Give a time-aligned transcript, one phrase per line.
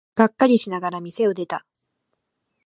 [0.15, 1.63] がっかりしながら店を出た。